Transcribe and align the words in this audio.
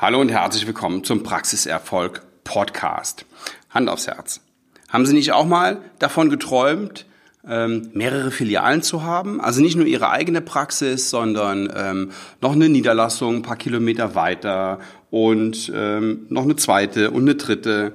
Hallo 0.00 0.20
und 0.20 0.28
herzlich 0.28 0.64
willkommen 0.64 1.02
zum 1.02 1.24
Praxiserfolg 1.24 2.22
Podcast. 2.44 3.26
Hand 3.70 3.88
aufs 3.88 4.06
Herz. 4.06 4.40
Haben 4.88 5.04
Sie 5.06 5.12
nicht 5.12 5.32
auch 5.32 5.44
mal 5.44 5.82
davon 5.98 6.30
geträumt, 6.30 7.04
ähm, 7.44 7.90
mehrere 7.94 8.30
Filialen 8.30 8.82
zu 8.82 9.02
haben? 9.02 9.40
Also 9.40 9.60
nicht 9.60 9.74
nur 9.74 9.86
Ihre 9.86 10.10
eigene 10.10 10.40
Praxis, 10.40 11.10
sondern 11.10 11.68
ähm, 11.74 12.12
noch 12.40 12.52
eine 12.52 12.68
Niederlassung 12.68 13.38
ein 13.38 13.42
paar 13.42 13.56
Kilometer 13.56 14.14
weiter 14.14 14.78
und 15.10 15.72
ähm, 15.74 16.26
noch 16.28 16.44
eine 16.44 16.54
zweite 16.54 17.10
und 17.10 17.22
eine 17.22 17.34
dritte. 17.34 17.92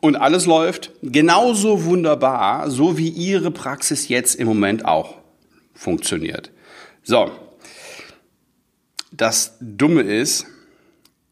Und 0.00 0.14
alles 0.14 0.46
läuft 0.46 0.92
genauso 1.02 1.86
wunderbar, 1.86 2.70
so 2.70 2.96
wie 2.96 3.08
Ihre 3.08 3.50
Praxis 3.50 4.06
jetzt 4.06 4.36
im 4.36 4.46
Moment 4.46 4.84
auch 4.84 5.16
funktioniert. 5.74 6.52
So. 7.02 7.32
Das 9.10 9.56
Dumme 9.58 10.02
ist, 10.02 10.46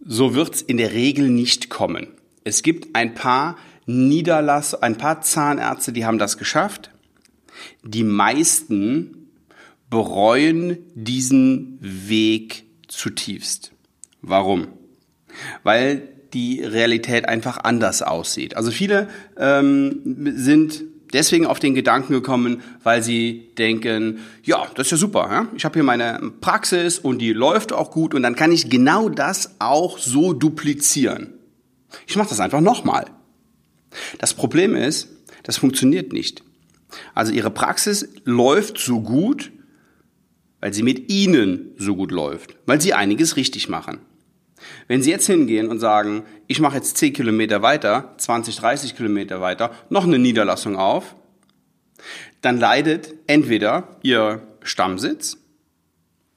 so 0.07 0.35
wird's 0.35 0.63
in 0.63 0.77
der 0.77 0.93
Regel 0.93 1.29
nicht 1.29 1.69
kommen. 1.69 2.09
Es 2.45 2.63
gibt 2.63 2.95
ein 2.95 3.15
paar 3.15 3.57
Niederlass, 3.87 4.75
ein 4.75 4.97
paar 4.97 5.21
Zahnärzte, 5.21 5.93
die 5.93 6.05
haben 6.05 6.19
das 6.19 6.39
geschafft. 6.39 6.91
Die 7.83 8.05
meisten 8.05 9.29
bereuen 9.91 10.79
diesen 10.95 11.79
Weg 11.81 12.65
zutiefst. 12.89 13.73
Warum? 14.23 14.69
Weil 15.63 16.09
die 16.33 16.63
Realität 16.63 17.29
einfach 17.29 17.59
anders 17.59 18.03
aussieht. 18.03 18.57
Also 18.57 18.71
viele 18.71 19.09
ähm, 19.39 20.35
sind 20.37 20.83
deswegen 21.17 21.47
auf 21.47 21.59
den 21.59 21.75
Gedanken 21.75 22.13
gekommen, 22.13 22.63
weil 22.83 23.03
sie 23.03 23.51
denken, 23.59 24.21
ja, 24.45 24.67
das 24.75 24.87
ist 24.87 24.91
ja 24.93 24.97
super. 24.99 25.29
Ja? 25.31 25.49
Ich 25.57 25.65
habe 25.65 25.75
hier 25.75 25.83
meine 25.83 26.33
Praxis 26.41 26.99
und 26.99 27.19
die 27.19 27.33
läuft 27.33 27.73
auch 27.73 27.91
gut 27.91 28.15
und 28.15 28.23
dann 28.23 28.37
kann 28.37 28.53
ich 28.53 28.71
genau 28.71 29.09
das 29.09 29.57
auch 29.59 29.99
so 29.99 30.33
duplizieren. 30.33 31.33
Ich 32.07 32.17
mache 32.17 32.29
das 32.29 32.41
einfach 32.41 32.61
nochmal. 32.61 33.07
Das 34.19 34.35
Problem 34.35 34.77
ist, 34.77 35.09
das 35.43 35.57
funktioniert 35.57 36.13
nicht. 36.13 36.43
Also 37.15 37.33
ihre 37.33 37.51
Praxis 37.51 38.09
läuft 38.25 38.79
so 38.79 39.01
gut, 39.01 39.53
weil 40.61 40.73
sie 40.73 40.83
mit 40.83 41.11
ihnen 41.11 41.71
so 41.79 41.97
gut 41.97 42.11
läuft, 42.11 42.57
weil 42.67 42.81
sie 42.81 42.95
einiges 42.95 43.37
richtig 43.37 43.69
machen. 43.69 43.99
Wenn 44.89 45.03
Sie 45.03 45.11
jetzt 45.11 45.27
hingehen 45.27 45.69
und 45.69 45.79
sagen, 45.79 46.25
ich 46.47 46.61
mache 46.61 46.77
jetzt 46.77 46.97
10 46.97 47.13
Kilometer 47.13 47.63
weiter, 47.63 48.15
20, 48.19 48.57
30 48.57 48.97
Kilometer 48.97 49.41
weiter, 49.41 49.73
noch 49.91 50.05
eine 50.05 50.19
Niederlassung 50.19 50.77
auf, 50.77 51.17
dann 52.41 52.59
leidet 52.59 53.15
entweder 53.27 53.99
Ihr 54.03 54.47
Stammsitz 54.63 55.39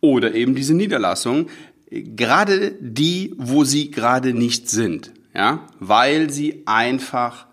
oder 0.02 0.34
eben 0.34 0.56
diese 0.56 0.74
Niederlassung, 0.74 1.48
gerade 1.90 2.72
die, 2.80 3.34
wo 3.38 3.64
Sie 3.64 3.92
gerade 3.92 4.34
nicht 4.34 4.70
sind, 4.70 5.12
ja, 5.34 5.68
weil 5.80 6.30
Sie 6.30 6.64
einfach 6.66 7.48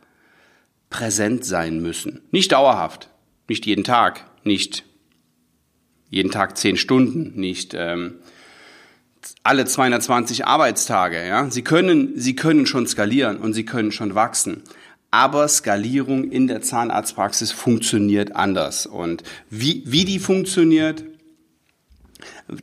präsent 0.91 1.45
sein 1.45 1.81
müssen. 1.81 2.23
Nicht 2.31 2.53
dauerhaft, 2.53 3.11
nicht 3.49 3.67
jeden 3.67 3.85
Tag, 3.85 4.25
nicht 4.45 4.85
jeden 6.09 6.31
Tag 6.31 6.57
zehn 6.57 6.77
Stunden, 6.77 7.39
nicht 7.39 7.75
ähm, 7.75 8.15
alle 9.43 9.65
220 9.65 10.47
Arbeitstage. 10.47 11.27
Ja? 11.27 11.51
Sie, 11.51 11.63
können, 11.63 12.13
Sie 12.17 12.37
können 12.37 12.67
schon 12.67 12.87
skalieren 12.87 13.39
und 13.39 13.53
Sie 13.53 13.65
können 13.65 13.93
schon 13.93 14.15
wachsen. 14.15 14.63
Aber 15.11 15.49
Skalierung 15.49 16.31
in 16.31 16.47
der 16.47 16.63
Zahnarztpraxis 16.63 17.53
funktioniert 17.53 18.35
anders. 18.35 18.87
Und 18.87 19.23
wie, 19.51 19.83
wie 19.87 20.05
die 20.05 20.19
funktioniert, 20.19 21.05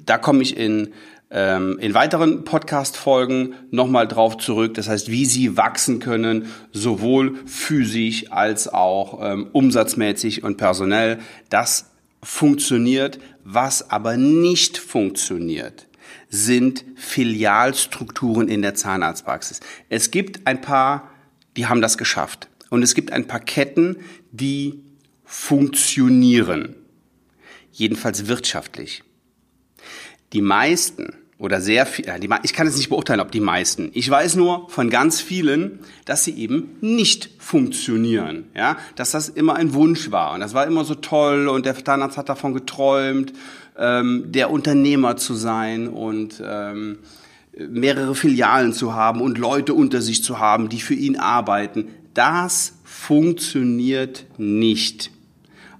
da 0.05 0.17
komme 0.17 0.43
ich 0.43 0.57
in, 0.57 0.93
ähm, 1.31 1.79
in 1.79 1.93
weiteren 1.93 2.43
Podcast-Folgen 2.43 3.55
nochmal 3.71 4.07
drauf 4.07 4.37
zurück. 4.37 4.73
Das 4.75 4.87
heißt, 4.89 5.09
wie 5.09 5.25
Sie 5.25 5.57
wachsen 5.57 5.99
können, 5.99 6.47
sowohl 6.71 7.39
physisch 7.45 8.31
als 8.31 8.67
auch 8.67 9.19
ähm, 9.23 9.47
umsatzmäßig 9.51 10.43
und 10.43 10.57
personell. 10.57 11.19
Das 11.49 11.91
funktioniert. 12.21 13.19
Was 13.43 13.89
aber 13.89 14.15
nicht 14.15 14.77
funktioniert, 14.77 15.87
sind 16.29 16.85
Filialstrukturen 16.95 18.47
in 18.47 18.61
der 18.61 18.75
Zahnarztpraxis. 18.75 19.59
Es 19.89 20.11
gibt 20.11 20.47
ein 20.47 20.61
paar, 20.61 21.09
die 21.55 21.67
haben 21.67 21.81
das 21.81 21.97
geschafft. 21.97 22.49
Und 22.69 22.83
es 22.83 22.95
gibt 22.95 23.11
ein 23.11 23.27
paar 23.27 23.39
Ketten, 23.39 23.97
die 24.31 24.83
funktionieren. 25.25 26.75
Jedenfalls 27.71 28.27
wirtschaftlich. 28.27 29.03
Die 30.33 30.41
meisten 30.41 31.22
oder 31.43 31.59
sehr 31.59 31.85
viel, 31.85 32.05
ich 32.43 32.53
kann 32.53 32.67
es 32.67 32.77
nicht 32.77 32.87
beurteilen, 32.87 33.19
ob 33.19 33.29
die 33.29 33.41
meisten. 33.41 33.91
Ich 33.93 34.09
weiß 34.09 34.37
nur 34.37 34.69
von 34.69 34.89
ganz 34.89 35.19
vielen, 35.19 35.79
dass 36.05 36.23
sie 36.23 36.31
eben 36.37 36.77
nicht 36.79 37.31
funktionieren, 37.37 38.45
ja, 38.55 38.77
dass 38.95 39.11
das 39.11 39.27
immer 39.27 39.57
ein 39.57 39.73
Wunsch 39.73 40.09
war 40.09 40.33
und 40.33 40.39
das 40.39 40.53
war 40.53 40.65
immer 40.65 40.85
so 40.85 40.95
toll 40.95 41.49
und 41.49 41.65
der 41.65 41.75
Zahnarzt 41.75 42.17
hat 42.17 42.29
davon 42.29 42.53
geträumt 42.53 43.33
ähm, 43.77 44.31
der 44.31 44.51
Unternehmer 44.51 45.17
zu 45.17 45.33
sein 45.33 45.89
und 45.89 46.41
ähm, 46.45 46.99
mehrere 47.57 48.15
Filialen 48.15 48.71
zu 48.71 48.93
haben 48.93 49.19
und 49.19 49.37
Leute 49.37 49.73
unter 49.73 50.01
sich 50.01 50.23
zu 50.23 50.39
haben, 50.39 50.69
die 50.69 50.79
für 50.79 50.93
ihn 50.93 51.17
arbeiten. 51.17 51.89
Das 52.13 52.75
funktioniert 52.85 54.27
nicht. 54.37 55.11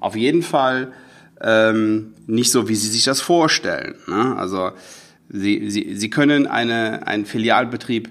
Auf 0.02 0.18
jeden 0.18 0.44
Fall 0.44 0.92
ähm, 1.40 2.16
nicht 2.28 2.52
so, 2.52 2.68
wie 2.68 2.76
Sie 2.76 2.90
sich 2.90 3.06
das 3.06 3.22
vorstellen. 3.22 3.96
Ne? 4.08 4.36
Also 4.38 4.74
Sie, 5.34 5.70
Sie, 5.70 5.96
Sie 5.96 6.10
können 6.10 6.48
eine, 6.48 7.08
einen 7.08 7.26
Filialbetrieb 7.26 8.10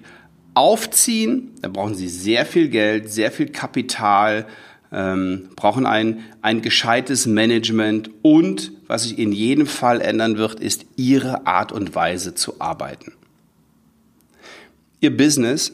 aufziehen, 0.55 1.53
da 1.63 1.69
brauchen 1.69 1.95
Sie 1.95 2.09
sehr 2.09 2.45
viel 2.45 2.69
Geld, 2.69 3.11
sehr 3.11 3.31
viel 3.31 3.47
Kapital, 3.47 4.47
ähm, 4.91 5.49
brauchen 5.57 5.87
ein, 5.87 6.25
ein 6.43 6.61
gescheites 6.61 7.27
Management 7.27 8.11
und 8.23 8.73
was 8.89 9.05
sich 9.05 9.19
in 9.19 9.33
jedem 9.33 9.67
Fall 9.67 10.01
ändern 10.01 10.37
wird, 10.37 10.61
ist 10.61 10.85
ihre 10.97 11.47
Art 11.47 11.73
und 11.73 11.95
Weise 11.95 12.35
zu 12.35 12.61
arbeiten. 12.61 13.13
Ihr 15.01 15.17
Business 15.17 15.73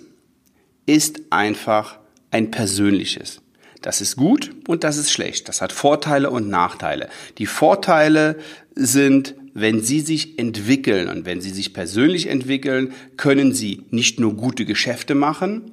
ist 0.86 1.20
einfach 1.30 1.98
ein 2.30 2.50
persönliches. 2.50 3.40
Das 3.82 4.00
ist 4.00 4.16
gut 4.16 4.50
und 4.66 4.84
das 4.84 4.98
ist 4.98 5.10
schlecht. 5.10 5.48
Das 5.48 5.62
hat 5.62 5.72
Vorteile 5.72 6.30
und 6.30 6.48
Nachteile. 6.48 7.08
Die 7.38 7.46
Vorteile 7.46 8.36
sind, 8.74 9.34
wenn 9.54 9.80
Sie 9.80 10.00
sich 10.00 10.38
entwickeln 10.38 11.08
und 11.08 11.26
wenn 11.26 11.40
Sie 11.40 11.50
sich 11.50 11.72
persönlich 11.72 12.28
entwickeln, 12.28 12.92
können 13.16 13.52
Sie 13.52 13.82
nicht 13.90 14.20
nur 14.20 14.34
gute 14.34 14.64
Geschäfte 14.64 15.14
machen, 15.14 15.72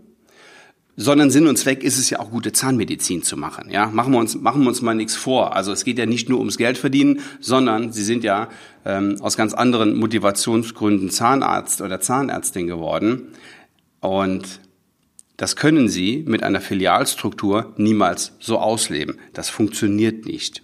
sondern 0.97 1.29
Sinn 1.29 1.47
und 1.47 1.57
Zweck 1.57 1.83
ist 1.83 1.97
es 1.97 2.09
ja 2.09 2.19
auch 2.19 2.31
gute 2.31 2.51
Zahnmedizin 2.51 3.21
zu 3.21 3.35
machen. 3.35 3.69
Ja, 3.69 3.87
machen 3.87 4.13
wir 4.13 4.19
uns 4.19 4.35
machen 4.35 4.61
wir 4.61 4.69
uns 4.69 4.81
mal 4.81 4.95
nichts 4.95 5.15
vor. 5.15 5.55
Also 5.55 5.71
es 5.71 5.83
geht 5.83 5.97
ja 5.97 6.05
nicht 6.05 6.29
nur 6.29 6.39
ums 6.39 6.57
Geld 6.57 6.77
verdienen, 6.77 7.19
sondern 7.39 7.91
Sie 7.91 8.03
sind 8.03 8.23
ja 8.23 8.49
ähm, 8.85 9.17
aus 9.19 9.35
ganz 9.35 9.53
anderen 9.53 9.95
Motivationsgründen 9.95 11.09
Zahnarzt 11.09 11.81
oder 11.81 11.99
Zahnärztin 11.99 12.67
geworden 12.67 13.29
und 13.99 14.61
das 15.37 15.57
können 15.57 15.89
Sie 15.89 16.23
mit 16.25 16.43
einer 16.43 16.61
Filialstruktur 16.61 17.73
niemals 17.75 18.33
so 18.39 18.57
ausleben. 18.57 19.17
Das 19.33 19.49
funktioniert 19.49 20.25
nicht, 20.25 20.63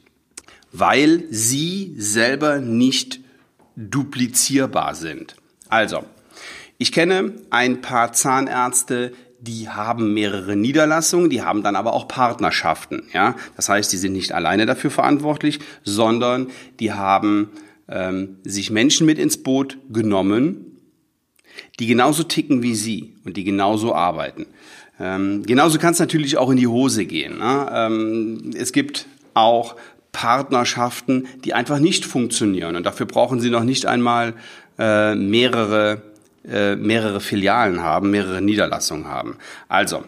weil 0.71 1.23
Sie 1.29 1.93
selber 1.97 2.59
nicht 2.59 3.19
duplizierbar 3.75 4.95
sind. 4.95 5.35
Also, 5.69 6.03
ich 6.77 6.91
kenne 6.91 7.33
ein 7.49 7.81
paar 7.81 8.13
Zahnärzte, 8.13 9.13
die 9.39 9.69
haben 9.69 10.13
mehrere 10.13 10.55
Niederlassungen, 10.55 11.29
die 11.29 11.41
haben 11.41 11.63
dann 11.63 11.75
aber 11.75 11.93
auch 11.93 12.07
Partnerschaften. 12.07 13.03
Ja? 13.13 13.35
Das 13.55 13.69
heißt, 13.69 13.91
die 13.91 13.97
sind 13.97 14.13
nicht 14.13 14.33
alleine 14.33 14.65
dafür 14.65 14.91
verantwortlich, 14.91 15.59
sondern 15.83 16.47
die 16.79 16.93
haben 16.93 17.49
ähm, 17.87 18.37
sich 18.43 18.69
Menschen 18.69 19.05
mit 19.05 19.17
ins 19.17 19.41
Boot 19.41 19.77
genommen, 19.89 20.77
die 21.79 21.87
genauso 21.87 22.23
ticken 22.23 22.61
wie 22.61 22.75
sie 22.75 23.15
und 23.25 23.35
die 23.35 23.43
genauso 23.43 23.95
arbeiten. 23.95 24.45
Ähm, 24.99 25.43
genauso 25.43 25.79
kann 25.79 25.93
es 25.93 25.99
natürlich 25.99 26.37
auch 26.37 26.51
in 26.51 26.57
die 26.57 26.67
Hose 26.67 27.05
gehen. 27.05 27.39
Ne? 27.39 27.69
Ähm, 27.73 28.51
es 28.55 28.71
gibt 28.71 29.07
auch 29.33 29.75
Partnerschaften, 30.11 31.27
die 31.43 31.53
einfach 31.53 31.79
nicht 31.79 32.05
funktionieren 32.05 32.75
und 32.75 32.85
dafür 32.85 33.05
brauchen 33.05 33.39
sie 33.39 33.49
noch 33.49 33.63
nicht 33.63 33.85
einmal 33.85 34.33
äh, 34.77 35.15
mehrere 35.15 36.01
äh, 36.43 36.75
mehrere 36.75 37.21
Filialen 37.21 37.81
haben, 37.81 38.09
mehrere 38.09 38.41
Niederlassungen 38.41 39.07
haben. 39.07 39.37
Also, 39.67 40.03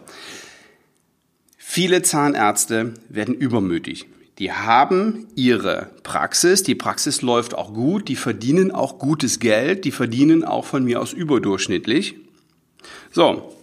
viele 1.56 2.02
Zahnärzte 2.02 2.94
werden 3.08 3.34
übermütig. 3.34 4.06
Die 4.40 4.50
haben 4.50 5.28
ihre 5.36 5.90
Praxis, 6.02 6.64
die 6.64 6.74
Praxis 6.74 7.22
läuft 7.22 7.54
auch 7.54 7.72
gut, 7.72 8.08
die 8.08 8.16
verdienen 8.16 8.72
auch 8.72 8.98
gutes 8.98 9.38
Geld, 9.38 9.84
die 9.84 9.92
verdienen 9.92 10.42
auch 10.42 10.64
von 10.64 10.82
mir 10.82 11.00
aus 11.00 11.12
überdurchschnittlich. 11.12 12.16
So, 13.12 13.56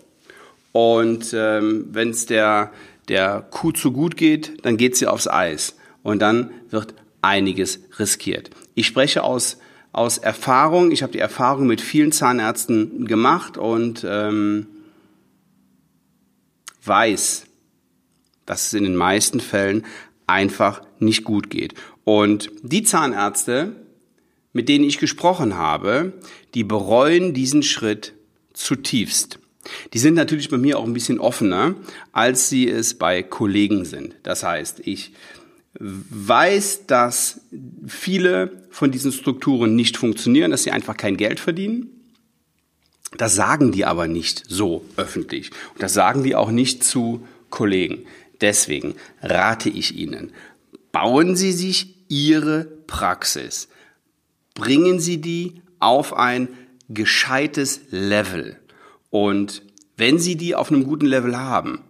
und 0.71 1.33
ähm, 1.33 1.87
wenn 1.91 2.11
es 2.11 2.25
der, 2.25 2.71
der 3.09 3.45
Kuh 3.51 3.73
zu 3.73 3.91
gut 3.91 4.15
geht, 4.15 4.65
dann 4.65 4.77
geht 4.77 4.95
sie 4.95 5.07
aufs 5.07 5.27
Eis 5.27 5.75
und 6.03 6.21
dann 6.21 6.51
wird 6.69 6.95
einiges 7.21 7.79
riskiert. 7.99 8.49
Ich 8.73 8.87
spreche 8.87 9.23
aus 9.23 9.57
aus 9.93 10.17
Erfahrung, 10.17 10.91
ich 10.91 11.03
habe 11.03 11.11
die 11.11 11.19
Erfahrung 11.19 11.67
mit 11.67 11.81
vielen 11.81 12.11
Zahnärzten 12.11 13.05
gemacht 13.05 13.57
und 13.57 14.05
ähm, 14.07 14.67
weiß, 16.83 17.45
dass 18.45 18.67
es 18.67 18.73
in 18.73 18.83
den 18.83 18.95
meisten 18.95 19.39
Fällen 19.39 19.85
einfach 20.27 20.81
nicht 20.99 21.23
gut 21.23 21.49
geht. 21.49 21.73
Und 22.03 22.51
die 22.63 22.83
Zahnärzte, 22.83 23.75
mit 24.53 24.69
denen 24.69 24.85
ich 24.85 24.97
gesprochen 24.97 25.57
habe, 25.57 26.13
die 26.53 26.63
bereuen 26.63 27.33
diesen 27.33 27.63
Schritt 27.63 28.13
zutiefst. 28.53 29.39
Die 29.93 29.99
sind 29.99 30.15
natürlich 30.15 30.49
bei 30.49 30.57
mir 30.57 30.79
auch 30.79 30.85
ein 30.85 30.93
bisschen 30.93 31.19
offener, 31.19 31.75
als 32.13 32.49
sie 32.49 32.67
es 32.67 32.95
bei 32.97 33.21
Kollegen 33.21 33.85
sind. 33.85 34.15
Das 34.23 34.43
heißt, 34.43 34.81
ich 34.85 35.13
weiß, 35.83 36.85
dass 36.85 37.41
viele 37.87 38.67
von 38.69 38.91
diesen 38.91 39.11
Strukturen 39.11 39.75
nicht 39.75 39.97
funktionieren, 39.97 40.51
dass 40.51 40.63
sie 40.63 40.71
einfach 40.71 40.95
kein 40.95 41.17
Geld 41.17 41.39
verdienen. 41.39 41.89
Das 43.17 43.35
sagen 43.35 43.71
die 43.71 43.85
aber 43.85 44.07
nicht 44.07 44.43
so 44.47 44.85
öffentlich. 44.95 45.49
Und 45.73 45.81
das 45.81 45.93
sagen 45.93 46.23
die 46.23 46.35
auch 46.35 46.51
nicht 46.51 46.83
zu 46.83 47.27
Kollegen. 47.49 48.05
Deswegen 48.39 48.95
rate 49.21 49.69
ich 49.69 49.97
Ihnen, 49.97 50.31
bauen 50.91 51.35
Sie 51.35 51.51
sich 51.51 51.95
Ihre 52.07 52.65
Praxis. 52.87 53.67
Bringen 54.53 54.99
Sie 54.99 55.19
die 55.19 55.61
auf 55.79 56.13
ein 56.13 56.47
gescheites 56.89 57.81
Level. 57.89 58.57
Und 59.09 59.63
wenn 59.97 60.19
Sie 60.19 60.35
die 60.35 60.55
auf 60.55 60.71
einem 60.71 60.83
guten 60.83 61.05
Level 61.05 61.37
haben, 61.37 61.81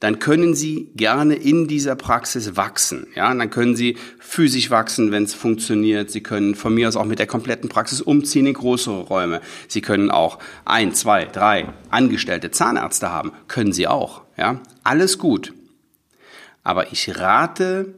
dann 0.00 0.20
können 0.20 0.54
Sie 0.54 0.90
gerne 0.94 1.34
in 1.34 1.66
dieser 1.66 1.96
Praxis 1.96 2.56
wachsen. 2.56 3.08
Ja, 3.16 3.30
und 3.32 3.40
dann 3.40 3.50
können 3.50 3.74
Sie 3.74 3.96
physisch 4.20 4.70
wachsen, 4.70 5.10
wenn 5.10 5.24
es 5.24 5.34
funktioniert. 5.34 6.10
Sie 6.10 6.22
können 6.22 6.54
von 6.54 6.72
mir 6.72 6.86
aus 6.86 6.96
auch 6.96 7.04
mit 7.04 7.18
der 7.18 7.26
kompletten 7.26 7.68
Praxis 7.68 8.00
umziehen 8.00 8.46
in 8.46 8.54
größere 8.54 9.00
Räume. 9.00 9.40
Sie 9.66 9.80
können 9.80 10.10
auch 10.10 10.38
ein, 10.64 10.94
zwei, 10.94 11.24
drei 11.24 11.72
angestellte 11.90 12.52
Zahnärzte 12.52 13.10
haben. 13.10 13.32
Können 13.48 13.72
Sie 13.72 13.88
auch. 13.88 14.22
Ja, 14.36 14.60
alles 14.84 15.18
gut. 15.18 15.52
Aber 16.62 16.92
ich 16.92 17.18
rate 17.18 17.94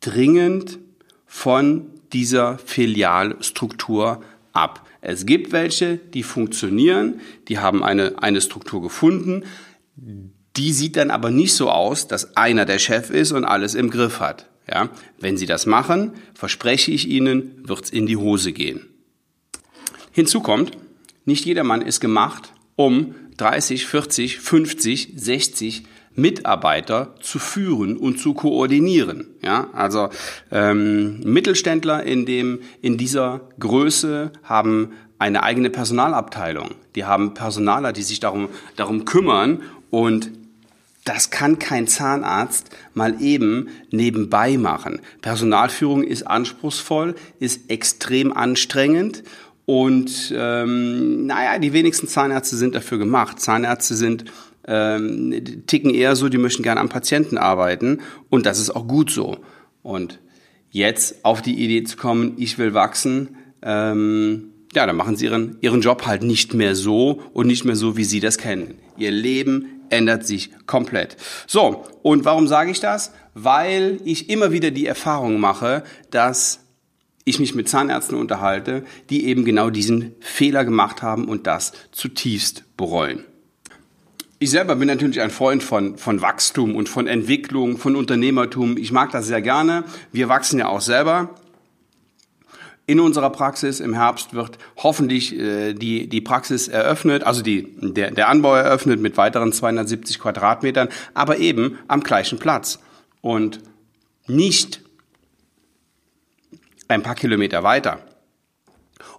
dringend 0.00 0.78
von 1.26 1.86
dieser 2.12 2.58
Filialstruktur 2.58 4.22
ab. 4.52 4.86
Es 5.00 5.26
gibt 5.26 5.50
welche, 5.52 5.96
die 5.96 6.22
funktionieren, 6.22 7.20
die 7.48 7.58
haben 7.58 7.82
eine, 7.82 8.22
eine 8.22 8.40
Struktur 8.40 8.80
gefunden. 8.82 9.44
Die 10.56 10.72
sieht 10.72 10.96
dann 10.96 11.10
aber 11.10 11.30
nicht 11.30 11.54
so 11.54 11.70
aus, 11.70 12.06
dass 12.06 12.36
einer 12.36 12.64
der 12.64 12.78
Chef 12.78 13.10
ist 13.10 13.32
und 13.32 13.44
alles 13.44 13.74
im 13.74 13.90
Griff 13.90 14.20
hat. 14.20 14.46
Ja, 14.70 14.88
wenn 15.18 15.36
Sie 15.36 15.46
das 15.46 15.66
machen, 15.66 16.12
verspreche 16.32 16.90
ich 16.90 17.08
Ihnen, 17.08 17.62
wird's 17.64 17.90
in 17.90 18.06
die 18.06 18.16
Hose 18.16 18.52
gehen. 18.52 18.86
Hinzu 20.10 20.40
kommt, 20.40 20.72
nicht 21.24 21.44
jedermann 21.44 21.82
ist 21.82 22.00
gemacht, 22.00 22.52
um 22.76 23.14
30, 23.36 23.86
40, 23.86 24.38
50, 24.38 25.12
60 25.16 25.82
Mitarbeiter 26.14 27.14
zu 27.20 27.38
führen 27.38 27.96
und 27.96 28.20
zu 28.20 28.34
koordinieren. 28.34 29.26
Ja, 29.42 29.68
also 29.72 30.10
ähm, 30.52 31.20
Mittelständler 31.20 32.04
in 32.04 32.24
dem 32.24 32.60
in 32.80 32.96
dieser 32.96 33.48
Größe 33.58 34.30
haben 34.44 34.92
eine 35.18 35.42
eigene 35.42 35.70
Personalabteilung. 35.70 36.70
Die 36.94 37.04
haben 37.04 37.34
Personaler, 37.34 37.92
die 37.92 38.02
sich 38.02 38.20
darum 38.20 38.48
darum 38.76 39.04
kümmern 39.04 39.62
und 39.90 40.30
das 41.04 41.30
kann 41.30 41.58
kein 41.58 41.86
Zahnarzt 41.86 42.70
mal 42.94 43.20
eben 43.20 43.68
nebenbei 43.90 44.56
machen. 44.56 45.00
Personalführung 45.20 46.02
ist 46.02 46.26
anspruchsvoll, 46.26 47.14
ist 47.38 47.70
extrem 47.70 48.32
anstrengend 48.32 49.22
und 49.66 50.32
ähm, 50.36 51.26
naja, 51.26 51.58
die 51.58 51.72
wenigsten 51.72 52.08
Zahnärzte 52.08 52.56
sind 52.56 52.74
dafür 52.74 52.98
gemacht. 52.98 53.40
Zahnärzte 53.40 53.94
sind 53.94 54.24
ähm, 54.66 55.64
ticken 55.66 55.92
eher 55.92 56.16
so, 56.16 56.28
die 56.28 56.38
möchten 56.38 56.62
gerne 56.62 56.80
am 56.80 56.88
Patienten 56.88 57.36
arbeiten 57.36 58.00
und 58.30 58.46
das 58.46 58.58
ist 58.58 58.70
auch 58.70 58.88
gut 58.88 59.10
so. 59.10 59.38
Und 59.82 60.20
jetzt 60.70 61.24
auf 61.24 61.42
die 61.42 61.62
Idee 61.62 61.84
zu 61.84 61.98
kommen, 61.98 62.34
ich 62.38 62.56
will 62.56 62.72
wachsen, 62.72 63.36
ähm, 63.62 64.50
ja, 64.74 64.86
dann 64.86 64.96
machen 64.96 65.16
sie 65.16 65.26
ihren, 65.26 65.56
ihren 65.60 65.82
Job 65.82 66.06
halt 66.06 66.22
nicht 66.22 66.54
mehr 66.54 66.74
so 66.74 67.20
und 67.32 67.46
nicht 67.46 67.64
mehr 67.64 67.76
so, 67.76 67.96
wie 67.96 68.04
sie 68.04 68.20
das 68.20 68.38
kennen. 68.38 68.74
Ihr 68.96 69.10
Leben 69.10 69.73
ändert 69.94 70.26
sich 70.26 70.50
komplett. 70.66 71.16
So, 71.46 71.84
und 72.02 72.24
warum 72.24 72.46
sage 72.46 72.70
ich 72.70 72.80
das? 72.80 73.12
Weil 73.34 74.00
ich 74.04 74.28
immer 74.28 74.52
wieder 74.52 74.70
die 74.70 74.86
Erfahrung 74.86 75.40
mache, 75.40 75.82
dass 76.10 76.60
ich 77.24 77.38
mich 77.38 77.54
mit 77.54 77.68
Zahnärzten 77.68 78.18
unterhalte, 78.18 78.84
die 79.10 79.26
eben 79.26 79.44
genau 79.44 79.70
diesen 79.70 80.14
Fehler 80.20 80.64
gemacht 80.64 81.02
haben 81.02 81.26
und 81.26 81.46
das 81.46 81.72
zutiefst 81.90 82.64
bereuen. 82.76 83.24
Ich 84.38 84.50
selber 84.50 84.76
bin 84.76 84.88
natürlich 84.88 85.22
ein 85.22 85.30
Freund 85.30 85.62
von, 85.62 85.96
von 85.96 86.20
Wachstum 86.20 86.76
und 86.76 86.88
von 86.88 87.06
Entwicklung, 87.06 87.78
von 87.78 87.96
Unternehmertum. 87.96 88.76
Ich 88.76 88.92
mag 88.92 89.10
das 89.10 89.26
sehr 89.26 89.40
gerne. 89.40 89.84
Wir 90.12 90.28
wachsen 90.28 90.58
ja 90.58 90.68
auch 90.68 90.82
selber. 90.82 91.30
In 92.86 93.00
unserer 93.00 93.30
Praxis 93.30 93.80
im 93.80 93.94
Herbst 93.94 94.34
wird 94.34 94.58
hoffentlich 94.76 95.34
äh, 95.38 95.72
die, 95.72 96.06
die 96.06 96.20
Praxis 96.20 96.68
eröffnet, 96.68 97.24
also 97.24 97.40
die, 97.40 97.74
der, 97.80 98.10
der 98.10 98.28
Anbau 98.28 98.54
eröffnet 98.54 99.00
mit 99.00 99.16
weiteren 99.16 99.52
270 99.52 100.18
Quadratmetern, 100.18 100.88
aber 101.14 101.38
eben 101.38 101.78
am 101.88 102.02
gleichen 102.02 102.38
Platz 102.38 102.78
und 103.22 103.60
nicht 104.26 104.82
ein 106.88 107.02
paar 107.02 107.14
Kilometer 107.14 107.62
weiter. 107.62 108.00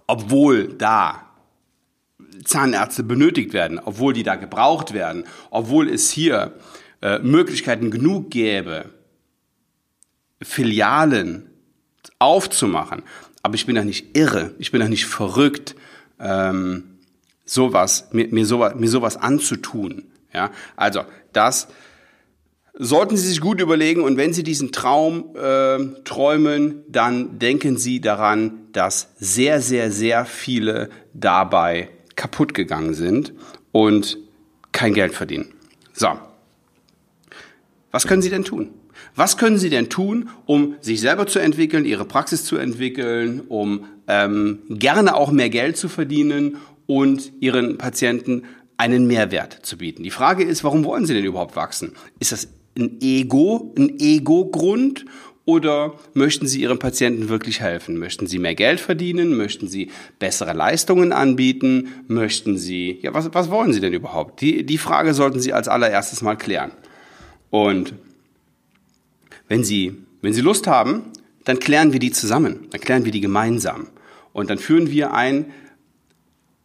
Obwohl 0.06 0.68
da 0.74 1.26
Zahnärzte 2.44 3.02
benötigt 3.02 3.52
werden, 3.52 3.80
obwohl 3.84 4.12
die 4.12 4.22
da 4.22 4.36
gebraucht 4.36 4.94
werden, 4.94 5.24
obwohl 5.50 5.88
es 5.88 6.10
hier 6.10 6.54
äh, 7.02 7.18
Möglichkeiten 7.18 7.90
genug 7.90 8.30
gäbe, 8.30 8.90
Filialen 10.40 11.50
aufzumachen. 12.18 13.02
Aber 13.46 13.54
ich 13.54 13.64
bin 13.64 13.76
doch 13.76 13.84
nicht 13.84 14.16
irre, 14.16 14.50
ich 14.58 14.72
bin 14.72 14.80
doch 14.80 14.88
nicht 14.88 15.06
verrückt, 15.06 15.76
ähm, 16.18 16.98
sowas, 17.44 18.08
mir, 18.10 18.26
mir, 18.26 18.44
sowas, 18.44 18.74
mir 18.74 18.88
sowas 18.88 19.16
anzutun. 19.16 20.02
Ja, 20.34 20.50
also 20.74 21.04
das 21.32 21.68
sollten 22.74 23.16
Sie 23.16 23.28
sich 23.28 23.40
gut 23.40 23.60
überlegen 23.60 24.02
und 24.02 24.16
wenn 24.16 24.32
Sie 24.32 24.42
diesen 24.42 24.72
Traum 24.72 25.36
äh, 25.36 25.78
träumen, 26.02 26.82
dann 26.88 27.38
denken 27.38 27.76
Sie 27.78 28.00
daran, 28.00 28.66
dass 28.72 29.10
sehr, 29.20 29.60
sehr, 29.62 29.92
sehr 29.92 30.24
viele 30.24 30.90
dabei 31.14 31.90
kaputt 32.16 32.52
gegangen 32.52 32.94
sind 32.94 33.32
und 33.70 34.18
kein 34.72 34.92
Geld 34.92 35.14
verdienen. 35.14 35.54
So. 35.92 36.08
Was 37.92 38.08
können 38.08 38.22
Sie 38.22 38.30
denn 38.30 38.42
tun? 38.42 38.70
Was 39.16 39.38
können 39.38 39.56
Sie 39.56 39.70
denn 39.70 39.88
tun, 39.88 40.28
um 40.44 40.76
sich 40.82 41.00
selber 41.00 41.26
zu 41.26 41.38
entwickeln, 41.38 41.86
Ihre 41.86 42.04
Praxis 42.04 42.44
zu 42.44 42.58
entwickeln, 42.58 43.40
um 43.48 43.86
ähm, 44.06 44.58
gerne 44.68 45.16
auch 45.16 45.32
mehr 45.32 45.48
Geld 45.48 45.78
zu 45.78 45.88
verdienen 45.88 46.58
und 46.86 47.32
Ihren 47.40 47.78
Patienten 47.78 48.42
einen 48.76 49.06
Mehrwert 49.06 49.58
zu 49.62 49.78
bieten? 49.78 50.02
Die 50.02 50.10
Frage 50.10 50.44
ist, 50.44 50.64
warum 50.64 50.84
wollen 50.84 51.06
Sie 51.06 51.14
denn 51.14 51.24
überhaupt 51.24 51.56
wachsen? 51.56 51.92
Ist 52.20 52.32
das 52.32 52.48
ein 52.78 52.98
Ego, 53.00 53.74
ein 53.78 53.98
Ego-Grund 53.98 55.06
oder 55.46 55.94
möchten 56.12 56.46
Sie 56.46 56.60
Ihren 56.60 56.78
Patienten 56.78 57.30
wirklich 57.30 57.60
helfen? 57.62 57.98
Möchten 57.98 58.26
Sie 58.26 58.38
mehr 58.38 58.54
Geld 58.54 58.80
verdienen? 58.80 59.34
Möchten 59.34 59.66
Sie 59.66 59.90
bessere 60.18 60.52
Leistungen 60.52 61.12
anbieten? 61.12 61.88
Möchten 62.06 62.58
Sie, 62.58 62.98
ja, 63.00 63.14
was, 63.14 63.32
was 63.32 63.50
wollen 63.50 63.72
Sie 63.72 63.80
denn 63.80 63.94
überhaupt? 63.94 64.42
Die, 64.42 64.66
die 64.66 64.76
Frage 64.76 65.14
sollten 65.14 65.40
Sie 65.40 65.54
als 65.54 65.68
allererstes 65.68 66.20
mal 66.20 66.36
klären. 66.36 66.72
Und 67.48 67.94
wenn 69.48 69.64
Sie, 69.64 69.94
wenn 70.22 70.32
Sie 70.32 70.40
Lust 70.40 70.66
haben, 70.66 71.12
dann 71.44 71.58
klären 71.58 71.92
wir 71.92 72.00
die 72.00 72.10
zusammen. 72.10 72.66
Dann 72.70 72.80
klären 72.80 73.04
wir 73.04 73.12
die 73.12 73.20
gemeinsam. 73.20 73.88
Und 74.32 74.50
dann 74.50 74.58
führen 74.58 74.90
wir 74.90 75.14
ein 75.14 75.52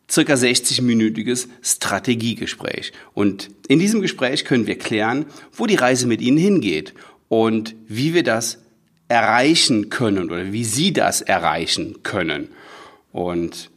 circa 0.09 0.33
60-minütiges 0.33 1.47
Strategiegespräch. 1.61 2.91
Und 3.13 3.49
in 3.67 3.79
diesem 3.79 4.01
Gespräch 4.01 4.43
können 4.45 4.67
wir 4.67 4.77
klären, 4.77 5.25
wo 5.53 5.65
die 5.67 5.75
Reise 5.75 6.07
mit 6.07 6.21
Ihnen 6.21 6.37
hingeht 6.37 6.93
und 7.29 7.75
wie 7.87 8.13
wir 8.13 8.23
das 8.23 8.59
erreichen 9.07 9.89
können 9.89 10.29
oder 10.29 10.51
wie 10.51 10.65
Sie 10.65 10.93
das 10.93 11.21
erreichen 11.21 12.03
können. 12.03 12.49
Und 13.11 13.69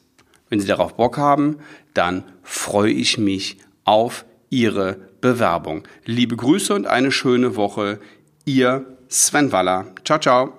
Wenn 0.49 0.59
Sie 0.59 0.65
darauf 0.65 0.95
Bock 0.95 1.19
haben, 1.19 1.57
dann 1.93 2.23
freue 2.41 2.93
ich 2.93 3.19
mich 3.19 3.59
auf 3.83 4.25
Ihre 4.49 4.97
Bewerbung. 5.21 5.83
Liebe 6.05 6.35
Grüße 6.35 6.73
und 6.73 6.87
eine 6.87 7.11
schöne 7.11 7.55
Woche. 7.55 7.99
Ihr 8.45 8.87
Sven 9.07 9.51
Waller. 9.51 9.93
Ciao, 10.03 10.17
ciao. 10.17 10.57